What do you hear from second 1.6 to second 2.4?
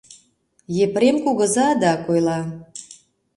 адак ойла: